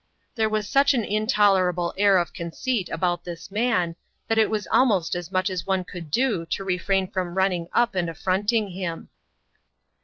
[0.33, 3.95] There was such an intolerable air of conceit about this man,
[4.29, 7.93] that it was almost as much as one could do to refrain from running up
[7.93, 9.09] and affronting him.